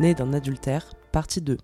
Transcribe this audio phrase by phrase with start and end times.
[0.00, 1.58] Né d'un adultère, partie 2.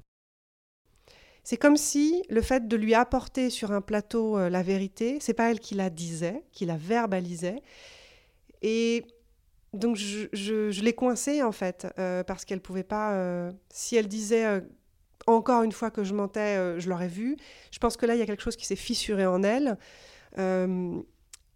[1.43, 5.33] C'est comme si le fait de lui apporter sur un plateau euh, la vérité, c'est
[5.33, 7.63] pas elle qui la disait, qui la verbalisait.
[8.61, 9.07] Et
[9.73, 13.15] donc je, l'ai coincée en fait, euh, parce qu'elle pouvait pas.
[13.15, 14.45] euh, si elle disait
[15.27, 17.39] encore une fois que je mentais, je l'aurais vu.
[17.71, 19.79] Je pense que là, il y a quelque chose qui s'est fissuré en elle.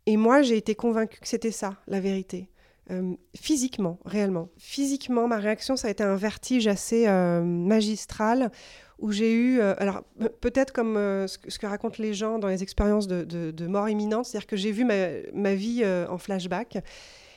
[0.06, 2.48] Et moi, j'ai été convaincue que c'était ça, la vérité.
[2.90, 4.48] Euh, physiquement, réellement.
[4.58, 8.50] Physiquement, ma réaction, ça a été un vertige assez euh, magistral
[8.98, 12.62] où j'ai eu, euh, alors pe- peut-être comme ce, que, racontent les gens dans les
[12.62, 14.94] expériences de, mort imminente, c'est-à-dire que j'ai vu ma,
[15.32, 16.78] ma vie en flashback.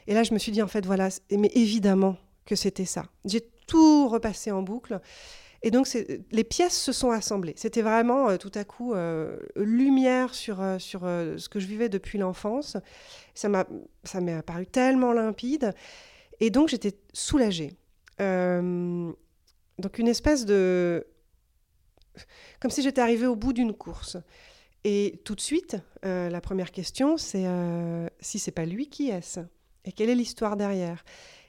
[0.08, 3.06] Et là, je me suis dit, en fait, voilà, mais évidemment que c'était ça.
[3.26, 5.00] J'ai tout repassé en boucle.
[5.66, 5.88] Et donc,
[6.32, 7.54] les pièces se sont assemblées.
[7.56, 11.88] C'était vraiment euh, tout à coup euh, lumière sur, euh, sur ce que je vivais
[11.88, 12.76] depuis l'enfance.
[13.34, 15.74] Ça m'est apparu tellement limpide.
[16.42, 17.78] Et donc, j'étais soulagée.
[18.20, 21.08] Donc, une espèce de.
[22.60, 24.18] Comme si j'étais arrivée au bout d'une course.
[24.84, 27.48] Et tout de suite, la première question, c'est
[28.20, 29.40] si c'est pas lui, qui est-ce?
[29.86, 31.04] Et quelle est l'histoire derrière?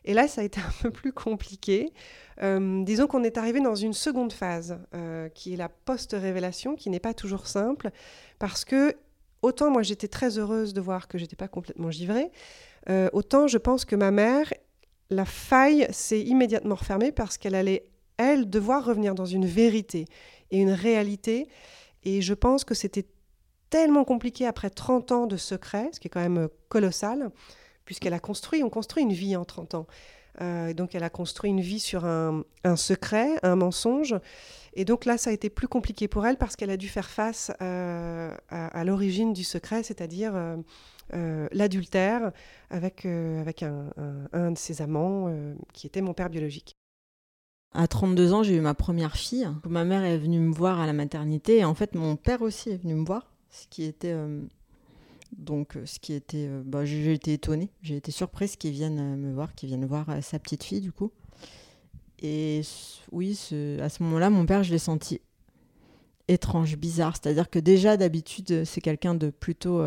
[0.04, 1.92] Et là, ça a été un peu plus compliqué.
[2.42, 6.90] Euh, disons qu'on est arrivé dans une seconde phase, euh, qui est la post-révélation, qui
[6.90, 7.90] n'est pas toujours simple,
[8.38, 8.94] parce que
[9.42, 12.30] autant moi j'étais très heureuse de voir que j'étais pas complètement givrée,
[12.88, 14.52] euh, autant je pense que ma mère,
[15.10, 17.84] la faille s'est immédiatement refermée parce qu'elle allait,
[18.16, 20.06] elle, devoir revenir dans une vérité
[20.50, 21.48] et une réalité.
[22.02, 23.06] Et je pense que c'était
[23.70, 27.30] tellement compliqué après 30 ans de secret, ce qui est quand même colossal,
[27.84, 29.86] puisqu'elle a construit, on construit une vie en 30 ans.
[30.40, 32.42] Euh, donc elle a construit une vie sur un,
[32.76, 34.16] secret, un mensonge.
[34.74, 37.08] Et donc là, ça a été plus compliqué pour elle parce qu'elle a dû faire
[37.08, 42.32] face euh, à, l'origine du secret, c'est-à-dire euh, l'adultère
[42.70, 43.90] avec, avec un,
[44.32, 45.32] un- de ses amants
[45.72, 46.76] qui était mon père biologique.
[47.76, 49.48] À 32 ans, j'ai eu ma première fille.
[49.68, 52.70] Ma mère est venue me voir à la maternité et en fait, mon père aussi
[52.70, 54.14] est venu me voir, ce qui était
[55.38, 58.98] donc euh, ce qui était euh, bah, j'ai été étonnée, j'ai été surprise qu'ils viennent
[58.98, 61.10] euh, me voir, qu'ils viennent voir sa petite fille du coup.
[62.22, 62.62] Et
[63.12, 63.32] oui,
[63.82, 65.20] à ce moment-là, mon père, je l'ai senti
[66.26, 67.14] étrange, bizarre.
[67.16, 69.82] C'est-à-dire que déjà d'habitude, c'est quelqu'un de plutôt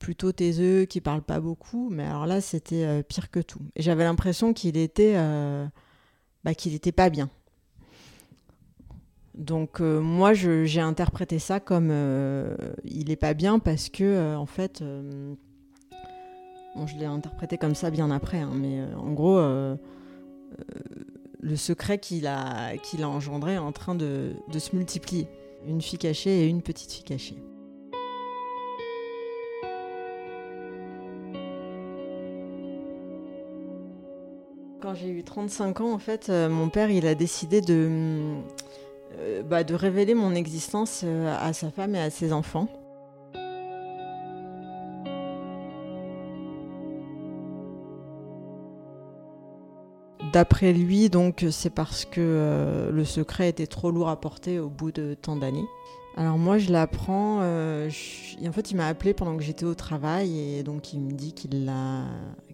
[0.00, 3.60] plutôt taiseux, qui parle pas beaucoup, mais alors là, c'était pire que tout.
[3.76, 5.14] Et j'avais l'impression qu'il était
[6.42, 7.30] bah, qu'il n'était pas bien.
[9.40, 14.36] Donc euh, moi, j'ai interprété ça comme euh, il n'est pas bien parce que euh,
[14.36, 14.84] en fait,
[16.86, 19.40] je l'ai interprété comme ça bien après, hein, mais en gros,
[21.40, 25.26] le secret qu'il a a engendré est en train de, de se multiplier.
[25.66, 27.42] Une fille cachée et une petite fille cachée.
[34.82, 38.40] Quand j'ai eu 35 ans, en fait, mon père, il a décidé de,
[39.18, 42.68] euh, bah, de révéler mon existence euh, à sa femme et à ses enfants.
[50.32, 54.68] D'après lui, donc, c'est parce que euh, le secret était trop lourd à porter au
[54.68, 55.66] bout de tant d'années.
[56.16, 57.38] Alors moi, je l'apprends.
[57.38, 61.32] en fait, il m'a appelé pendant que j'étais au travail et donc il me dit
[61.32, 62.04] qu'il l'a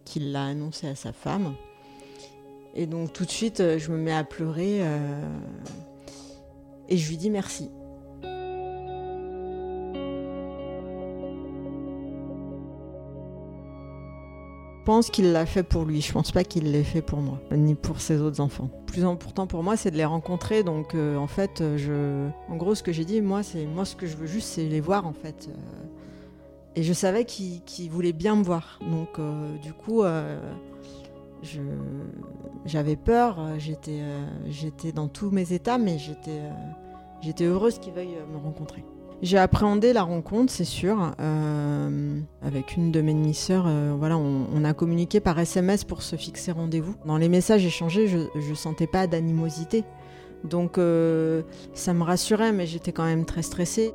[0.04, 1.54] qu'il l'a annoncé à sa femme.
[2.74, 4.82] Et donc tout de suite, je me mets à pleurer
[6.88, 7.70] et je lui dis merci.
[14.78, 17.40] Je pense qu'il l'a fait pour lui, je pense pas qu'il l'ait fait pour moi,
[17.50, 18.70] ni pour ses autres enfants.
[18.86, 22.28] Plus important pour moi, c'est de les rencontrer, donc euh, en fait, je...
[22.48, 24.64] en gros, ce que j'ai dit, moi, c'est moi, ce que je veux juste, c'est
[24.68, 25.48] les voir, en fait.
[25.50, 25.56] euh.
[26.76, 30.04] Et je savais qu'il qu'il voulait bien me voir, donc euh, du coup,
[32.64, 34.02] j'avais peur, j'étais
[34.46, 36.42] j'étais dans tous mes états, mais j'étais
[37.20, 38.84] j'étais heureuse qu'il veuille euh, me rencontrer.
[39.22, 41.12] J'ai appréhendé la rencontre, c'est sûr.
[41.20, 46.16] euh, avec une de mes demi-sœurs, euh, voilà, on, a communiqué par SMS pour se
[46.16, 46.94] fixer rendez-vous.
[47.06, 49.84] Dans les messages échangés, je, je sentais pas d'animosité.
[50.44, 53.94] Donc ça me rassurait, mais j'étais quand même très stressée.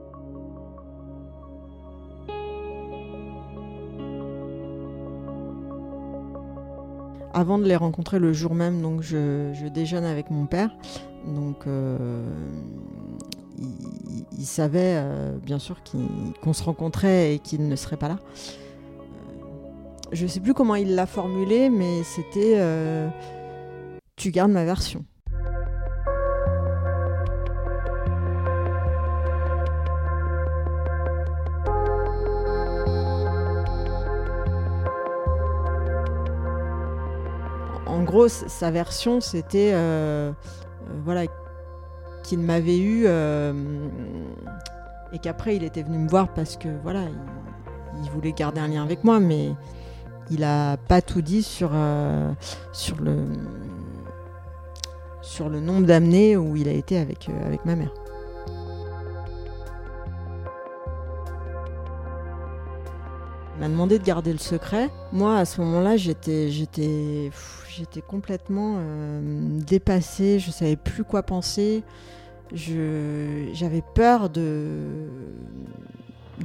[7.33, 10.75] Avant de les rencontrer le jour même, donc je, je déjeune avec mon père.
[11.25, 11.65] Donc
[14.38, 15.78] il, savait euh, bien sûr
[16.42, 18.19] qu'on se rencontrait et qu'il ne serait pas là.
[18.19, 23.10] Euh, Je sais plus comment il l'a formulé, mais c'était euh,
[24.16, 25.06] tu gardes ma version.
[37.86, 39.74] En gros, sa version, c'était
[41.04, 41.25] voilà
[42.23, 43.07] qu'il m'avait eu
[45.13, 47.03] et qu'après il était venu me voir parce que voilà,
[48.03, 49.51] il, voulait garder un lien avec moi, mais
[50.29, 52.31] il a pas tout dit sur, euh,
[52.71, 53.25] sur, le,
[55.21, 57.94] sur le nombre d'années où il a été avec, euh, avec ma mère.
[63.62, 64.90] M'a demandé de garder le secret.
[65.12, 67.30] Moi, à ce moment-là, j'étais,
[68.08, 70.40] complètement euh, dépassée.
[70.40, 71.84] Je savais plus quoi penser
[72.54, 75.08] j'avais peur de,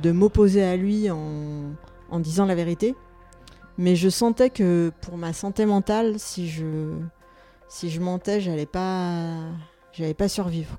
[0.04, 2.94] m'opposer à lui en, disant la vérité.
[3.78, 6.92] Mais je sentais que pour ma santé mentale, si je,
[7.68, 9.38] si je mentais, j'allais pas,
[10.28, 10.76] survivre.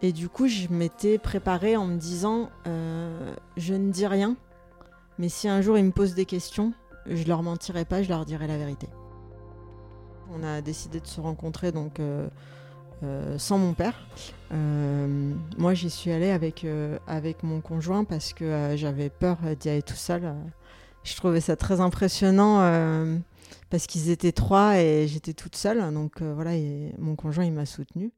[0.00, 4.36] Et du coup, je m'étais préparée en me disant euh, je ne dis rien,
[5.18, 6.72] mais si un jour ils me posent des questions,
[7.06, 8.88] je leur mentirai pas, je leur dirai la vérité.
[10.32, 12.00] On a décidé de se rencontrer donc.
[12.00, 12.28] Euh,
[13.02, 14.08] euh, sans mon père.
[14.54, 16.66] Euh, moi, j'y suis allée avec,
[17.06, 20.34] avec mon conjoint parce que j'avais peur d'y aller tout seul.
[21.04, 23.20] Je trouvais ça très impressionnant
[23.68, 25.92] parce qu'ils étaient trois et j'étais toute seule.
[25.92, 26.52] Donc voilà,
[26.96, 28.12] mon conjoint, il m'a soutenue.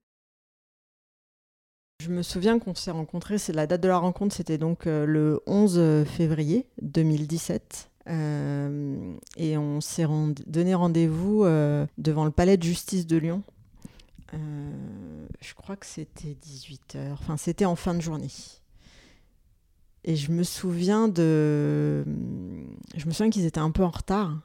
[2.01, 5.41] Je me souviens qu'on s'est rencontrés, c'est la date de la rencontre, c'était donc le
[5.47, 7.91] 11 février 2017.
[8.07, 10.07] et on s'est
[10.47, 11.45] donné rendez-vous
[11.99, 13.43] devant le palais de justice de Lyon
[14.35, 18.31] euh, je crois que c'était 18h, enfin c'était en fin de journée.
[20.05, 22.05] Et je me souviens de.
[22.97, 24.39] Je me souviens qu'ils étaient un peu en retard.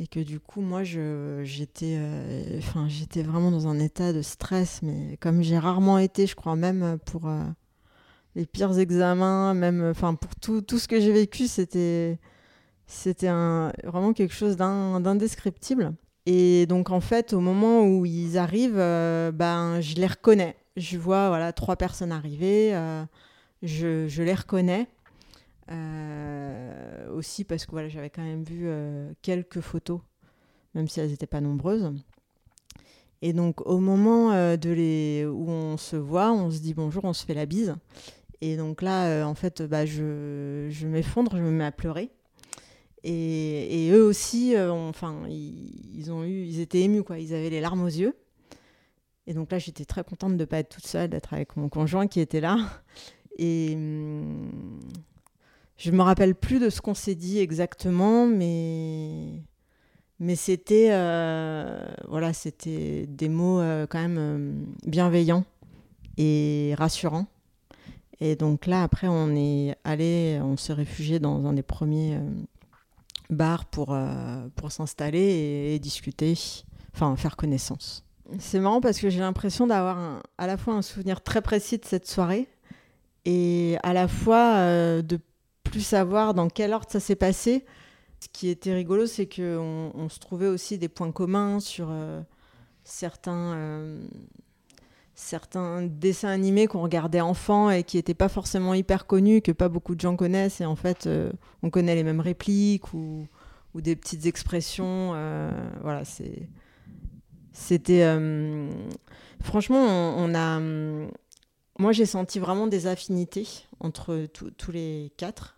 [0.00, 4.80] Et que du coup, moi, j'étais euh, j'étais vraiment dans un état de stress.
[4.82, 7.42] Mais comme j'ai rarement été, je crois même pour euh,
[8.36, 12.18] les pires examens, même pour tout, ce que j'ai vécu, c'était
[12.86, 15.92] c'était vraiment quelque chose d'indescriptible.
[16.26, 20.54] Et donc en fait, au moment où ils arrivent, euh, ben, je les reconnais.
[20.76, 22.70] Je vois voilà, trois personnes arriver,
[23.64, 24.86] je, je, les reconnais.
[25.70, 28.68] Euh, aussi parce que voilà, j'avais quand même vu
[29.22, 30.00] quelques photos,
[30.74, 31.92] même si elles n'étaient pas nombreuses.
[33.20, 37.12] Et donc au moment de les, où on se voit, on se dit bonjour, on
[37.12, 37.74] se fait la bise.
[38.40, 42.10] Et donc là, en fait, bah, je, je m'effondre, je me mets à pleurer.
[43.04, 47.18] Et, eux aussi, euh, enfin, ils, ont eu, ils étaient émus, quoi.
[47.18, 48.16] Ils avaient les larmes aux yeux.
[49.26, 51.68] Et donc là, j'étais très contente de ne pas être toute seule, d'être avec mon
[51.68, 52.58] conjoint qui était là.
[53.38, 54.50] Et hum,
[55.78, 59.42] je me rappelle plus de ce qu'on s'est dit exactement, mais
[60.20, 65.44] mais c'était euh, voilà, c'était des mots euh, quand même bienveillants
[66.18, 67.26] et rassurants.
[68.20, 72.18] Et donc là, après, on est allé, on s'est réfugié dans un des premiers
[73.30, 76.34] bar pour, euh, pour s'installer et, discuter,
[76.94, 78.04] enfin faire connaissance.
[78.38, 81.84] C'est marrant parce que j'ai l'impression d'avoir à la fois un souvenir très précis de
[81.84, 82.46] cette soirée
[83.24, 85.18] et à la fois euh, de
[85.70, 87.64] plus savoir dans quel ordre ça s'est passé.
[88.20, 92.20] Ce qui était rigolo, c'est qu'on on se trouvait aussi des points communs sur euh,
[92.84, 93.98] certains
[95.18, 99.68] certains dessins animés qu'on regardait enfant et qui n'étaient pas forcément hyper connus, que pas
[99.68, 100.60] beaucoup de gens connaissent.
[100.60, 101.32] Et en fait, euh,
[101.62, 103.26] on connaît les mêmes répliques ou,
[103.74, 105.12] des petites expressions.
[105.14, 105.50] Euh,
[105.82, 106.02] voilà.
[107.52, 108.02] C'était.
[108.02, 108.70] Euh,
[109.42, 109.84] franchement,
[110.16, 110.60] on, a.
[111.78, 113.46] moi, j'ai senti vraiment des affinités
[113.80, 115.57] entre tous les quatre.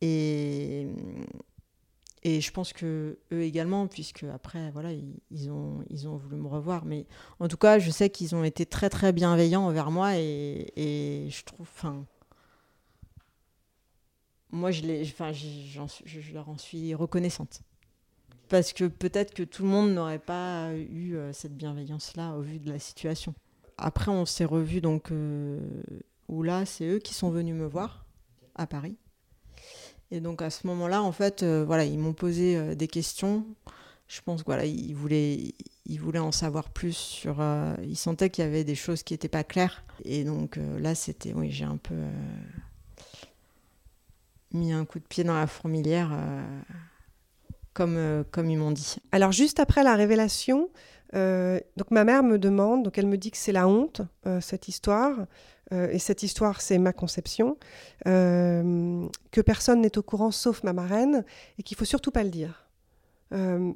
[0.00, 0.86] Et,
[2.22, 4.90] et je pense que eux également, puisque après, voilà,
[5.30, 6.84] ils, ont, ils ont voulu me revoir.
[6.84, 7.06] Mais
[7.40, 11.30] en tout cas, je sais qu'ils ont été très, très bienveillants envers moi et, et
[11.30, 12.04] je trouve, enfin,
[14.50, 17.62] moi, je, les, je, leur en suis reconnaissante.
[18.48, 22.58] Parce que peut-être que tout le monde n'aurait pas eu euh, cette bienveillance-là au vu
[22.58, 23.34] de la situation.
[23.76, 25.60] Après, on s'est revus, donc, euh,
[26.28, 28.06] là, c'est eux qui sont venus me voir
[28.54, 28.96] à Paris.
[30.10, 33.44] Et donc à ce moment-là, en fait, euh, voilà, ils m'ont posé euh, des questions.
[34.08, 37.40] Je pense voilà, ils voulaient, ils voulaient en savoir plus sur.
[37.40, 39.82] Euh, ils sentaient qu'il y avait des choses qui n'étaient pas claires.
[40.04, 41.96] Et donc là, c'était, oui, j'ai un peu
[44.52, 46.16] mis un coup de pied dans la fourmilière,
[47.72, 48.96] comme comme ils m'ont dit.
[49.10, 50.70] Alors juste après la révélation,
[51.12, 54.02] donc ma mère me demande, donc elle me dit que c'est la honte
[54.40, 55.26] cette histoire.
[55.72, 57.58] Euh, et cette histoire, c'est ma conception,
[58.06, 61.24] euh, que personne n'est au courant sauf ma marraine,
[61.58, 62.68] et qu'il faut surtout pas le dire.
[63.32, 63.72] Euh,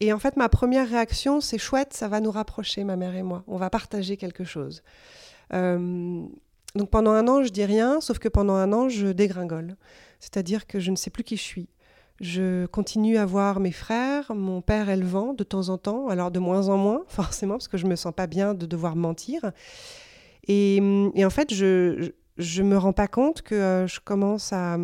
[0.00, 3.22] et en fait, ma première réaction, c'est chouette, ça va nous rapprocher, ma mère et
[3.22, 3.42] moi.
[3.48, 4.82] On va partager quelque chose.
[5.50, 9.76] donc pendant un an, je dis rien, sauf que pendant un an, je dégringole.
[10.20, 11.68] C'est-à-dire que je ne sais plus qui je suis.
[12.20, 16.38] Je continue à voir mes frères, mon père élevant de temps en temps, alors de
[16.38, 19.52] moins en moins, forcément, parce que je me sens pas bien de devoir mentir.
[20.46, 24.76] Et, en fait, je, je, me rends pas compte que euh, je commence à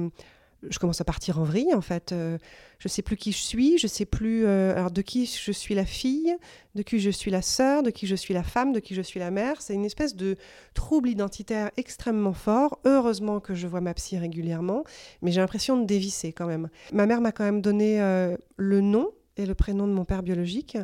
[0.69, 2.13] je commence à partir en vrille en fait.
[2.13, 2.39] Euh,
[2.79, 5.85] je sais plus qui je suis, je sais plus euh, de qui je suis la
[5.85, 6.37] fille,
[6.75, 9.03] de qui je suis la sœur, de qui je suis la femme, de qui je
[9.03, 9.63] suis la mère.
[9.63, 10.37] C'est une espèce de
[10.75, 12.79] trouble identitaire extrêmement fort.
[12.85, 14.85] Heureusement que je vois ma psy régulièrement,
[15.23, 16.69] mais j'ai l'impression de dévisser quand même.
[16.93, 20.23] Ma mère m'a quand même donné euh, le nom et le prénom de mon père
[20.23, 20.77] biologique,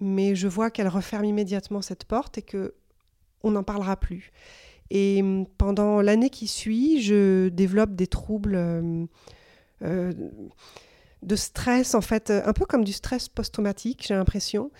[0.00, 2.74] mais je vois qu'elle referme immédiatement cette porte et que
[3.44, 4.30] on n'en parlera plus.
[4.90, 9.06] Et hum, pendant l'année qui suit, je développe des troubles euh,
[9.82, 10.12] euh,
[11.22, 14.70] de stress, en fait, un peu comme du stress post-traumatique, j'ai l'impression.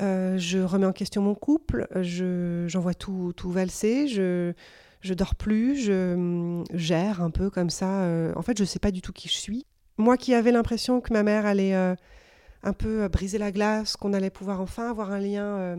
[0.00, 4.54] Euh, je remets en question mon couple, j'en vois tout, tout valser, je,
[5.02, 8.08] je dors plus, je hum, gère un peu comme ça.
[8.34, 9.66] en fait, je ne sais pas du tout qui je suis.
[9.98, 14.30] Moi qui avais l'impression que ma mère allait un peu briser la glace, qu'on allait
[14.30, 15.76] pouvoir enfin avoir un lien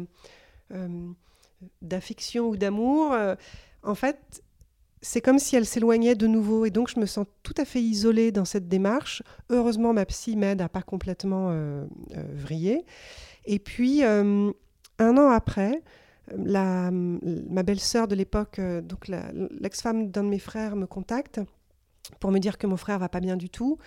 [1.81, 3.15] d'affection ou d'amour,
[3.83, 4.43] en fait,
[5.01, 7.81] c'est comme si elle s'éloignait de nouveau et donc je me sens tout à fait
[7.81, 9.23] isolée dans cette démarche.
[9.49, 11.85] Heureusement, ma psy m'aide à pas complètement euh,
[12.15, 12.85] euh, vriller.
[13.45, 14.51] Et puis, euh,
[14.99, 15.81] un an après,
[16.37, 16.91] ma
[17.63, 21.41] belle-sœur de l'époque, donc l'ex-femme d'un de mes frères, me contacte
[22.19, 23.79] pour me dire que mon frère va pas bien du tout.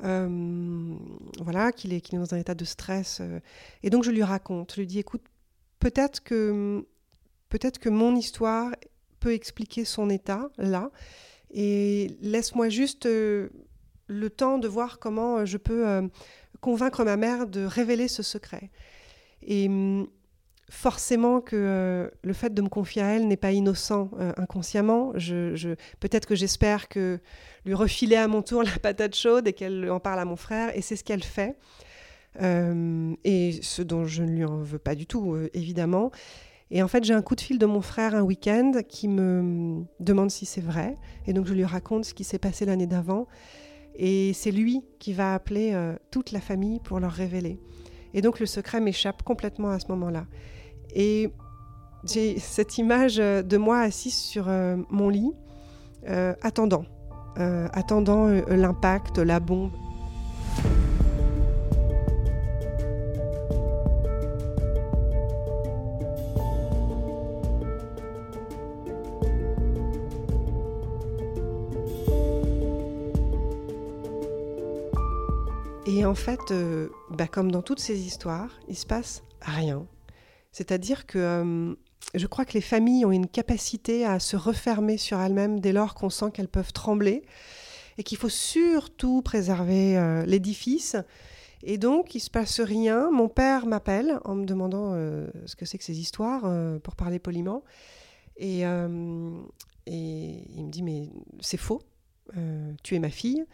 [0.00, 3.22] voilà, qu'il est, est dans un état de stress.
[3.82, 5.22] et donc je lui raconte, je lui dis, écoute,
[5.78, 6.86] peut-être que,
[7.48, 8.72] peut-être que mon histoire
[9.20, 10.90] peut expliquer son état là.
[11.52, 13.48] Et laisse-moi juste euh,
[14.06, 16.02] le temps de voir comment euh, je peux euh,
[16.60, 18.70] convaincre ma mère de révéler ce secret.
[19.42, 20.06] Et hum,
[20.70, 25.12] forcément que le fait de me confier à elle n'est pas innocent inconsciemment.
[25.16, 27.18] Je, Peut-être que j'espère que
[27.64, 30.76] lui refiler à mon tour la patate chaude et qu'elle en parle à mon frère,
[30.76, 31.56] et c'est ce qu'elle fait.
[32.40, 36.12] et ce dont je ne lui en veux pas du tout, évidemment.
[36.70, 39.84] Et en fait, j'ai un coup de fil de mon frère un week-end qui me
[39.98, 40.96] demande si c'est vrai.
[41.26, 43.26] Et donc, je lui raconte ce qui s'est passé l'année d'avant.
[43.96, 47.58] Et c'est lui qui va appeler euh, toute la famille pour leur révéler.
[48.14, 50.26] Et donc, le secret m'échappe complètement à ce moment-là.
[50.94, 51.30] Et
[52.04, 55.32] j'ai cette image de moi assise sur euh, mon lit,
[56.08, 56.84] euh, attendant,
[57.36, 59.70] attendant l'impact, la bombe.
[76.10, 79.86] En fait, euh, bah, comme dans toutes ces histoires, il se passe rien.
[80.50, 81.74] C'est-à-dire que euh,
[82.16, 85.94] je crois que les familles ont une capacité à se refermer sur elles-mêmes dès lors
[85.94, 87.22] qu'on sent qu'elles peuvent trembler
[87.96, 90.96] et qu'il faut surtout préserver euh, l'édifice.
[91.62, 93.12] Et donc, il se passe rien.
[93.12, 94.94] Mon père m'appelle en me demandant
[95.46, 96.50] ce que c'est que ces histoires,
[96.80, 97.62] pour parler poliment.
[98.38, 98.64] Et, et
[99.86, 101.82] il me dit, mais c'est faux,
[102.82, 103.44] tu es ma fille.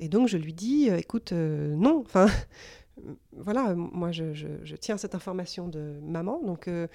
[0.00, 2.26] Et donc je lui dis, euh, écoute, euh, non, enfin,
[3.32, 6.86] voilà, moi je, tiens cette information de maman, donc euh,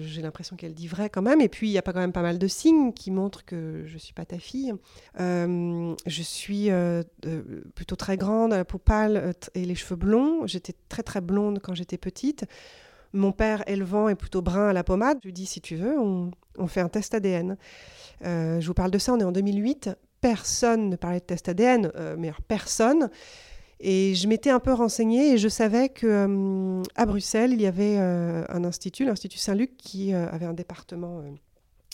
[0.00, 1.40] j'ai l'impression qu'elle dit vrai quand même.
[1.40, 3.84] Et puis il y a pas quand même pas mal de signes qui montrent que
[3.86, 4.74] je suis pas ta fille.
[5.18, 6.70] je suis
[7.74, 10.46] plutôt très grande, la peau pâle et les cheveux blonds.
[10.46, 12.44] J'étais très très blonde quand j'étais petite.
[13.14, 15.18] Mon père élevant est plutôt brun à la pommade.
[15.20, 17.58] Je lui dis, si tu veux, on, on fait un test ADN.
[18.22, 19.90] je vous parle de ça, on est en 2008
[20.22, 23.10] personne ne parlait de test ADN, euh, mais personne.
[23.80, 27.66] Et je m'étais un peu renseignée et je savais que euh, à Bruxelles, il y
[27.66, 31.22] avait euh, un institut, l'Institut Saint-Luc, qui avait un département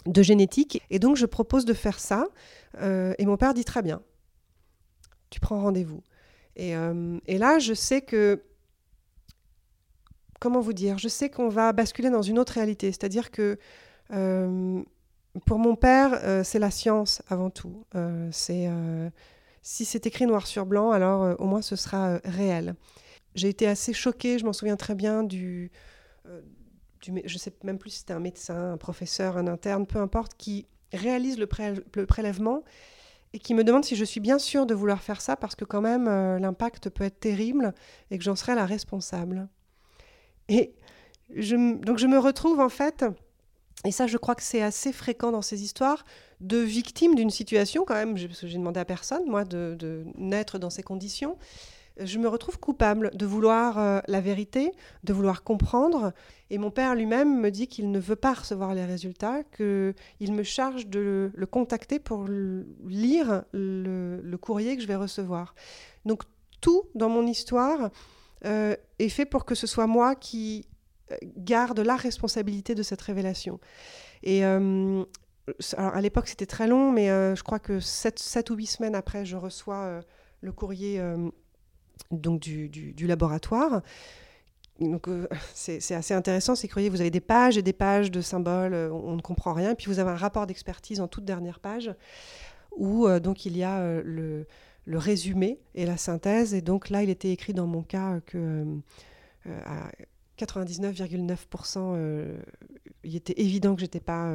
[0.05, 0.83] de génétique.
[0.91, 2.27] Et donc, je propose de faire ça.
[2.81, 4.03] et mon père dit très bien,
[5.31, 6.03] tu prends rendez-vous.
[6.57, 6.75] Et,
[7.39, 8.43] là, je sais que.
[10.41, 12.93] Comment vous dire Je sais qu'on va basculer dans une autre réalité.
[12.93, 13.59] C'est-à-dire que
[15.45, 17.85] pour mon père, euh, c'est la science avant tout.
[17.95, 19.11] Euh, euh,
[19.63, 22.75] si c'est écrit noir sur blanc, alors au moins ce sera réel.
[23.35, 25.71] J'ai été assez choquée, je m'en souviens très bien du,
[27.03, 30.35] du je sais même plus si c'était un médecin, un professeur, un interne, peu importe,
[30.37, 32.65] qui réalise le, prélèvement
[33.35, 35.67] et qui me demande si je suis bien sûre de vouloir faire ça parce que
[35.67, 36.07] quand même
[36.39, 37.75] l'impact peut être terrible
[38.11, 39.49] et que j'en serai la responsable.
[40.49, 40.75] Et
[41.29, 43.05] donc je me retrouve en fait
[43.85, 46.05] et ça, je crois que c'est assez fréquent dans ces histoires
[46.41, 50.59] de victimes d'une situation, quand même, parce que j'ai demandé à personne, moi, de, naître
[50.59, 51.37] dans ces conditions.
[52.01, 56.13] Je me retrouve coupable de vouloir euh, la vérité, de vouloir comprendre.
[56.51, 60.43] Et mon père lui-même me dit qu'il ne veut pas recevoir les résultats, qu'il me
[60.45, 62.25] charge de le, contacter pour
[62.87, 65.57] lire le, le, courrier que je vais recevoir.
[66.05, 66.23] Donc
[66.61, 67.91] tout dans mon histoire
[68.45, 70.67] est fait pour que ce soit moi qui
[71.37, 73.61] garde la responsabilité de cette révélation.
[74.23, 78.95] Et alors à l'époque, c'était très long, mais je crois que 7, ou 8 semaines
[78.95, 80.01] après, je reçois
[80.41, 81.01] le courrier
[82.11, 83.83] donc du, du, laboratoire.
[84.81, 85.09] Donc
[85.55, 89.21] c'est assez intéressant, c'est vous avez des pages et des pages de symboles, on, ne
[89.21, 91.93] comprend rien, puis vous avez un rapport d'expertise en toute dernière page
[92.77, 94.47] où donc il y a le,
[94.85, 96.55] le, résumé et la synthèse.
[96.55, 98.65] Et donc là, il était écrit dans mon cas que
[100.39, 102.37] 99,9%,
[103.05, 104.33] il était évident que j'étais pas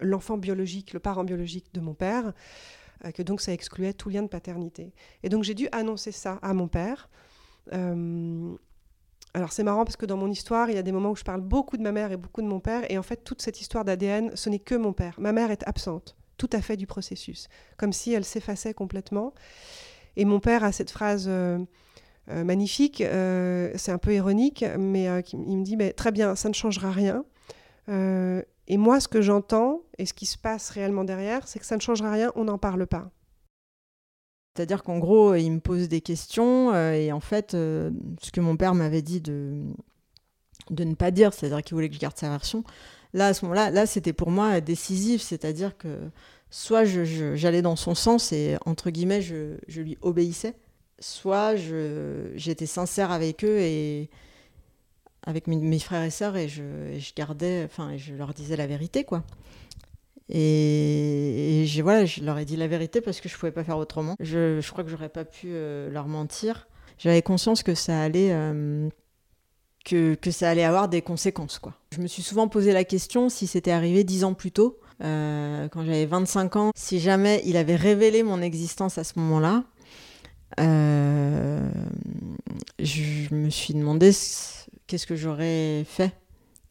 [0.00, 2.32] l'enfant biologique, le parent biologique de mon père.
[3.04, 4.92] Euh, que donc ça excluait tout lien de paternité.
[5.22, 7.08] Et donc j'ai dû annoncer ça à mon père.
[7.72, 8.54] Euh,
[9.32, 11.24] alors c'est marrant parce que dans mon histoire, il y a des moments où je
[11.24, 13.60] parle beaucoup de ma mère et beaucoup de mon père, et en fait toute cette
[13.60, 15.14] histoire d'ADN, ce n'est que mon père.
[15.18, 19.34] Ma mère est absente, tout à fait du processus, comme si elle s'effaçait complètement.
[20.16, 21.58] Et mon père a cette phrase euh,
[22.28, 27.24] magnifique, c'est un peu ironique, mais il me dit très bien, ça ne changera rien.
[28.70, 31.74] Et moi, ce que j'entends et ce qui se passe réellement derrière, c'est que ça
[31.74, 33.10] ne changera rien, on n'en parle pas.
[34.54, 37.90] C'est-à-dire qu'en gros, il me pose des questions euh, et en fait, euh,
[38.22, 39.64] ce que mon père m'avait dit de,
[40.70, 42.62] ne pas dire, c'est-à-dire qu'il voulait que je garde sa version,
[43.12, 45.98] là, à ce moment-là, là, c'était pour moi décisif, c'est-à-dire que
[46.50, 50.54] soit j'allais dans son sens et, entre guillemets, je lui obéissais,
[51.00, 51.54] soit
[52.34, 54.10] j'étais sincère avec eux et,
[55.24, 59.24] avec mes, frères et sœurs et je, gardais, enfin, je leur disais la vérité, quoi.
[60.28, 63.78] Et, je, voilà, je leur ai dit la vérité parce que je pouvais pas faire
[63.78, 64.14] autrement.
[64.20, 66.68] Je, crois que j'aurais pas pu euh, leur mentir.
[66.98, 68.88] J'avais conscience que ça allait, euh,
[69.84, 71.74] que, que, ça allait avoir des conséquences, quoi.
[71.92, 75.68] Je me suis souvent posé la question si c'était arrivé dix ans plus tôt, euh,
[75.68, 79.64] quand j'avais 25 ans, si jamais il avait révélé mon existence à ce moment-là.
[80.58, 81.60] Je
[83.34, 84.12] me suis demandé
[84.86, 86.12] qu'est-ce que j'aurais fait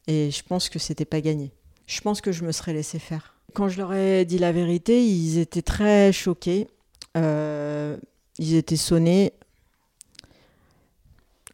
[0.06, 1.52] Et je pense que c'était pas gagné.
[1.86, 3.34] Je pense que je me serais laissé faire.
[3.54, 6.68] Quand je leur ai dit la vérité, ils étaient très choqués.
[7.16, 7.96] Euh,
[8.38, 9.32] ils étaient sonnés.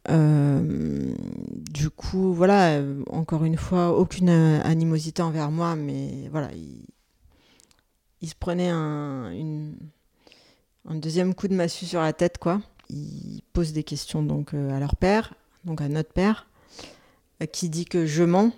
[0.09, 1.13] Euh,
[1.71, 6.49] du coup, voilà, encore une fois, aucune animosité envers moi, mais voilà,
[8.21, 9.31] ils, se prenaient un,
[10.87, 12.61] un, deuxième coup de massue sur la tête, quoi.
[12.89, 15.33] Ils posent des questions donc euh, à leur père,
[15.65, 16.47] donc à notre père
[17.45, 18.51] qui dit que je mens.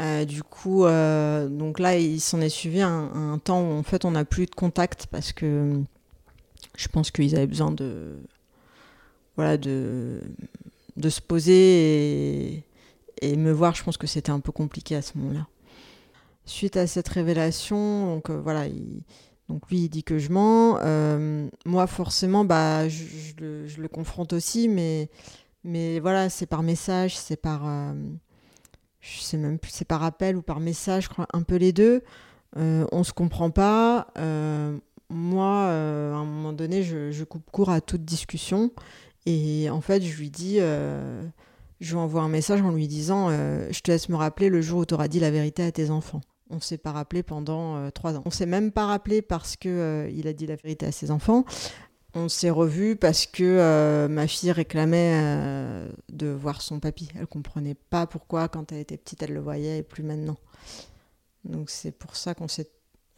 [0.00, 4.04] Euh, du coup, euh, donc là, il s'en est suivi un, temps où en fait
[4.04, 5.80] on n'a plus de contact parce que
[6.76, 8.16] je pense qu'ils avaient besoin de,
[9.36, 10.20] voilà, de,
[10.96, 12.62] de se poser
[13.22, 13.74] et, me voir.
[13.74, 15.46] Je pense que c'était un peu compliqué à ce moment-là.
[16.44, 18.66] Suite à cette révélation, donc euh, voilà,
[19.48, 20.78] donc lui il dit que je mens.
[21.64, 27.66] moi forcément, bah, je, le, confronte aussi, mais voilà, c'est par message, c'est par.
[27.66, 27.92] Euh,
[29.00, 31.72] je sais même plus, c'est par appel ou par message, je crois, un peu les
[31.72, 32.02] deux.
[32.56, 34.08] Euh, on se comprend pas.
[34.18, 34.76] Euh,
[35.10, 38.72] moi, euh, à un moment donné, je, coupe court à toute discussion.
[39.26, 40.58] Et en fait, je lui dis.
[40.58, 44.80] je lui envoie un message en lui disant Je te laisse me rappeler le jour
[44.80, 46.20] où tu auras dit la vérité à tes enfants.
[46.50, 48.22] On ne s'est pas rappelé pendant trois ans.
[48.24, 51.44] On s'est même pas rappelé parce que il a dit la vérité à ses enfants.
[52.18, 57.10] On s'est revus parce que euh, ma fille réclamait euh, de voir son papy.
[57.14, 60.38] Elle comprenait pas pourquoi quand elle était petite elle le voyait et plus maintenant.
[61.44, 62.70] Donc c'est pour ça qu'on s'est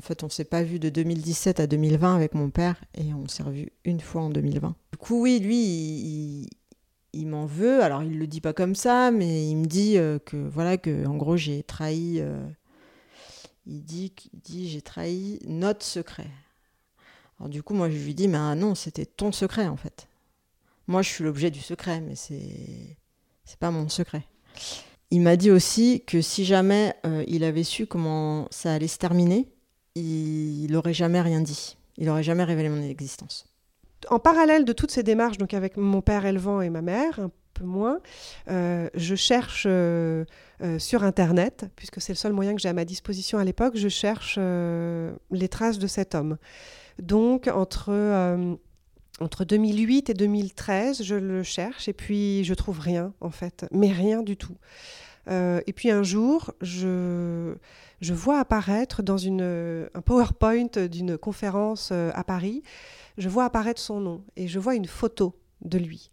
[0.03, 3.29] en fait, on s'est pas vu de 2017 à 2020 avec mon père et on
[3.29, 4.75] s'est revu une fois en 2020.
[4.93, 6.49] Du coup, oui, lui,
[7.12, 7.83] il, m'en veut.
[7.83, 11.07] Alors, il le dit pas comme ça, mais il me dit euh, que voilà que
[11.07, 12.21] en gros j'ai trahi.
[13.69, 16.31] Il dit, dit j'ai trahi notre secret.
[17.39, 20.09] Alors du coup, moi, je lui dis, mais ah non, c'était ton secret, en fait.
[20.87, 22.97] Moi, je suis l'objet du secret, mais c'est
[23.45, 24.25] c'est pas mon secret.
[25.11, 28.99] Il m'a dit aussi que si jamais euh, il avait su comment ça allait se
[28.99, 29.49] terminer,
[29.95, 31.77] il n'aurait jamais rien dit.
[31.97, 33.47] Il n'aurait jamais révélé mon existence.
[34.11, 37.29] En parallèle de toutes ces démarches, donc avec mon père élevant et ma mère,
[37.64, 38.01] moins,
[38.51, 40.25] euh, je cherche euh,
[40.79, 43.88] sur Internet, puisque c'est le seul moyen que j'ai à ma disposition à l'époque, je
[43.88, 46.37] cherche les traces de cet homme.
[47.01, 48.55] Donc, entre, euh,
[49.21, 53.92] entre 2008 et 2013, je le cherche et puis je trouve rien, en fait, mais
[53.92, 54.57] rien du tout.
[55.29, 57.55] Euh, et puis un jour, je,
[58.01, 62.62] je vois apparaître dans une, un PowerPoint d'une conférence euh, à Paris,
[63.16, 66.11] je vois apparaître son nom et je vois une photo de lui.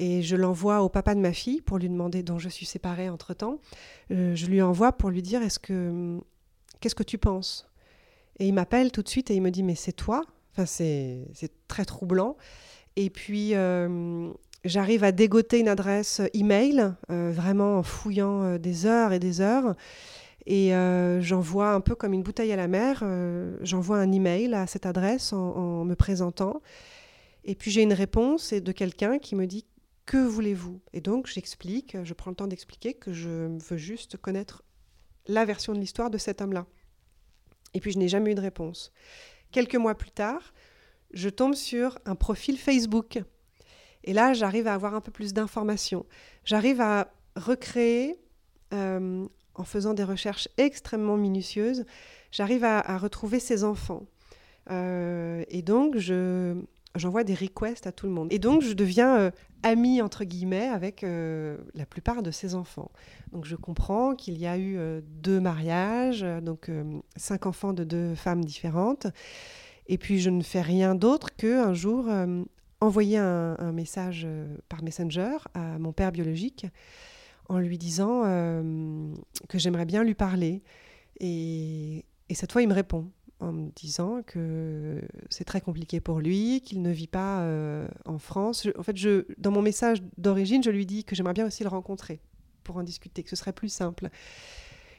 [0.00, 3.10] Et je l'envoie au papa de ma fille pour lui demander, dont je suis séparée
[3.10, 3.58] entre-temps,
[4.10, 6.20] je lui envoie pour lui dire, est-ce que,
[6.80, 7.68] qu'est-ce que tu penses?
[8.38, 10.22] Et il m'appelle tout de suite et il me dit Mais c'est toi?
[10.52, 11.26] Enfin, c'est,
[11.66, 12.36] très troublant.
[12.94, 13.54] Et puis,
[14.64, 19.74] j'arrive à dégoter une adresse email, vraiment en fouillant des heures et des heures.
[20.46, 20.70] Et
[21.20, 23.04] j'envoie un peu comme une bouteille à la mer,
[23.62, 26.62] j'envoie un email à cette adresse en me présentant.
[27.44, 29.64] Et puis j'ai une réponse de quelqu'un qui me dit
[30.08, 30.80] que voulez-vous?
[30.94, 34.64] Et donc j'explique, je prends le temps d'expliquer que je veux juste connaître
[35.26, 36.66] la version de l'histoire de cet homme-là.
[37.74, 38.90] Et puis je n'ai jamais eu de réponse.
[39.52, 40.54] Quelques mois plus tard,
[41.12, 43.18] je tombe sur un profil Facebook.
[44.02, 46.06] Et là, j'arrive à avoir un peu plus d'informations.
[46.42, 48.18] J'arrive à recréer,
[48.72, 51.84] euh, en faisant des recherches extrêmement minutieuses,
[52.32, 54.06] j'arrive à, retrouver ses enfants.
[54.70, 56.58] Euh, et donc, je,
[56.94, 58.32] j'envoie des requests à tout le monde.
[58.32, 59.30] Et donc, je deviens euh,
[59.62, 62.90] amie, entre guillemets, avec euh, la plupart de ses enfants.
[63.32, 66.70] Donc, je comprends qu'il y a eu euh, deux mariages, donc
[67.16, 69.06] cinq enfants de deux femmes différentes.
[69.86, 72.08] Et puis, je ne fais rien d'autre qu'un jour
[72.80, 74.26] envoyer un, message
[74.68, 76.66] par Messenger à mon père biologique
[77.48, 78.22] en lui disant
[79.48, 80.62] que j'aimerais bien lui parler.
[81.20, 83.08] et cette fois, il me répond
[83.40, 88.18] en me disant que c'est très compliqué pour lui, qu'il ne vit pas euh, en
[88.18, 88.66] France.
[88.76, 91.68] en fait, je, dans mon message d'origine, je lui dis que j'aimerais bien aussi le
[91.68, 92.20] rencontrer
[92.64, 94.08] pour en discuter, que ce serait plus simple.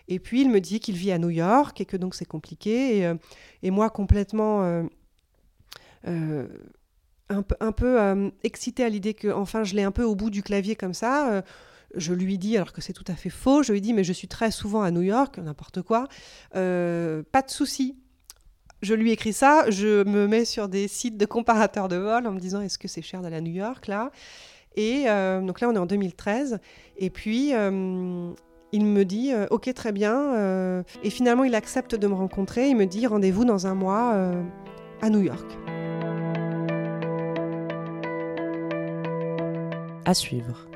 [0.08, 3.00] Et puis il me dit qu'il vit à New York et que donc c'est compliqué.
[3.00, 3.16] Et, euh,
[3.62, 4.64] et, moi, complètement
[6.08, 6.48] euh,
[7.28, 10.30] un peu, un peu excitée à l'idée que enfin je l'ai un peu au bout
[10.30, 11.44] du clavier comme ça
[11.96, 14.14] je lui dis, alors que c'est tout à fait faux, je lui dis, mais je
[14.14, 16.08] suis très souvent à New York, n'importe quoi,
[16.52, 17.98] pas de souci,
[18.82, 22.32] je lui écris ça, je me mets sur des sites de comparateurs de vol en
[22.32, 24.12] me disant est-ce que c'est cher d'aller à New York là?
[24.76, 26.60] Et euh, donc là on est en 2013
[26.98, 28.32] et puis euh,
[28.72, 32.76] il me dit euh, ok très bien et finalement il accepte de me rencontrer, il
[32.76, 34.16] me dit rendez-vous dans un mois
[35.02, 35.58] à New York.
[40.06, 40.69] À suivre.